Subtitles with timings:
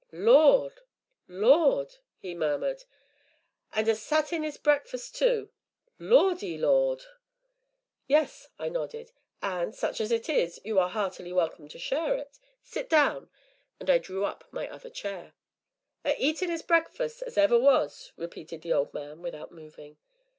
[0.11, 0.81] "Lord!
[1.27, 2.85] Lord!" he murmured,
[3.71, 5.51] "an' a satin' 'is breakfus' tu.
[5.99, 7.03] Lordy, Lord!"
[8.07, 9.11] "Yes," I nodded,
[9.43, 13.29] "and, such as it is, you are heartily welcome to share it sit down,"
[13.79, 15.35] and I drew up my other chair.
[16.03, 19.97] "A eatin' 'is breakfus' as ever was!" repeated the old man, without moving.